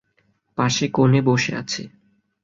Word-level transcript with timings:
পাশে 0.57 0.85
কনে 0.87 1.19
বসে 1.21 1.51
আছে। 1.55 1.81